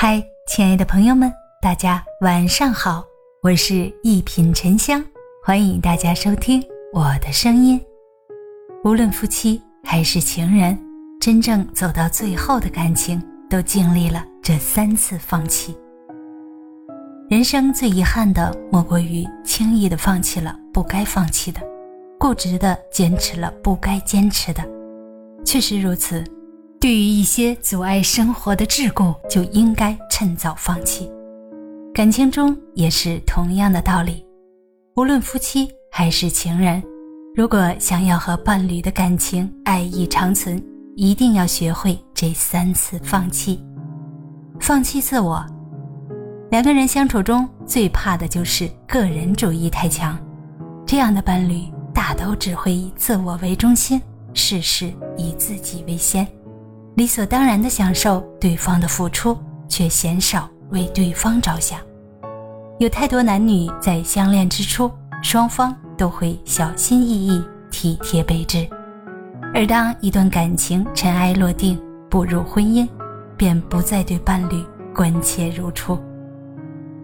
[0.00, 1.28] 嗨，亲爱的朋友们，
[1.60, 3.04] 大家晚上好，
[3.42, 5.04] 我是一品沉香，
[5.42, 7.80] 欢迎大家收听我的声音。
[8.84, 10.78] 无论夫妻还是情人，
[11.20, 15.76] 真正走到最后的感情，都经历了这三次放弃。
[17.28, 21.60] 人生最遗憾的，莫过于轻易的放弃了不该放弃的，
[22.20, 24.62] 固执的坚持了不该坚持的。
[25.44, 26.22] 确实如此。
[26.80, 31.10] 对于一些阻碍生活的桎梏，就应该趁早放弃。
[31.92, 34.24] 感情中也是同样的道理，
[34.94, 36.80] 无论夫妻还是情人，
[37.34, 40.62] 如果想要和伴侣的感情爱意长存，
[40.94, 43.60] 一定要学会这三次放弃。
[44.60, 45.44] 放弃自我，
[46.48, 50.16] 两个人相处中最怕的就是个人主义太强，
[50.86, 54.00] 这样的伴侣大都只会以自我为中心，
[54.32, 56.24] 事事以自己为先。
[56.98, 59.38] 理所当然的享受对方的付出，
[59.68, 61.78] 却鲜少为对方着想。
[62.80, 64.90] 有太多男女在相恋之初，
[65.22, 68.68] 双方都会小心翼翼、体贴备至，
[69.54, 72.88] 而当一段感情尘埃落定，步入婚姻，
[73.36, 75.96] 便不再对伴侣关切如初。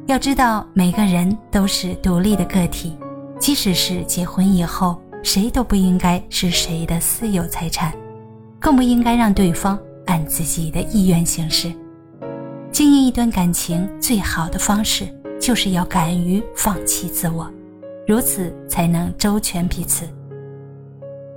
[0.08, 2.98] 要知道，每个人都是独立的个体，
[3.38, 7.94] 即使是结婚以后，谁都不应该是谁的私有财产。
[8.64, 11.70] 更不应该让对方按自己的意愿行事。
[12.72, 15.06] 经营一段感情最好的方式，
[15.38, 17.46] 就是要敢于放弃自我，
[18.08, 20.08] 如此才能周全彼此。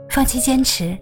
[0.09, 0.97] 放弃坚持，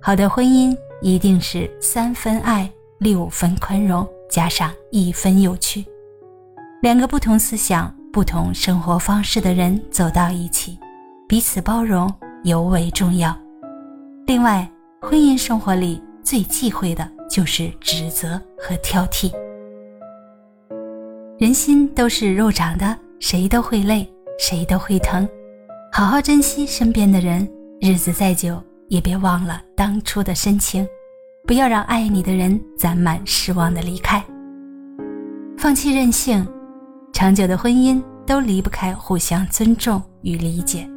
[0.00, 5.84] 好的婚姻一定是三分爱、六分宽容，加上一分有趣。
[6.80, 10.78] 两个不同思想、不同生活方式的人走到一起，
[11.28, 12.08] 彼此包容
[12.44, 13.36] 尤为重要。
[14.28, 14.70] 另外，
[15.02, 19.30] 婚姻生活里最忌讳的就是指责和挑剔。
[21.38, 24.08] 人心都是肉长的，谁都会累，
[24.38, 25.28] 谁都会疼。
[25.92, 27.46] 好好珍惜身边的人，
[27.80, 30.86] 日子再久也别忘了当初的深情。
[31.46, 34.24] 不要让爱你的人攒满失望的离开。
[35.56, 36.44] 放弃任性，
[37.12, 40.88] 长久的婚姻都离不开互相尊重与理解。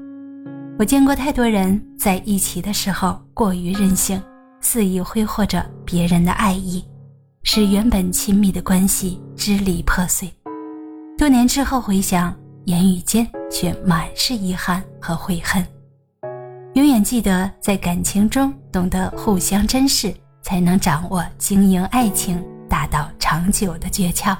[0.79, 4.21] 我见过太多人在一起的时候过于任性，
[4.61, 6.81] 肆意挥霍着别人的爱意，
[7.43, 10.33] 使原本亲密的关系支离破碎。
[11.17, 15.61] 多年之后回想，言语间却满是遗憾和悔恨。
[16.75, 24.33] 永远记得，在感情中懂得互相珍视，才能掌握经营爱情、达到长久的诀窍。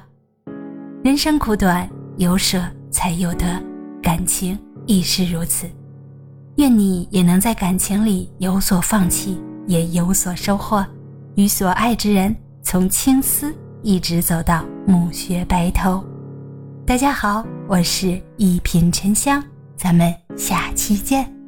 [1.04, 3.62] 人生苦短，有舍才有得，
[4.02, 5.70] 感情亦是如此。
[6.59, 10.86] 愿你也能在感情里有所放弃，也有所收获，
[11.36, 16.03] 与所爱之人从青丝一直走到暮雪白头。
[16.86, 19.42] 大家好，我是一品沉香，
[19.78, 21.39] 咱们下期见。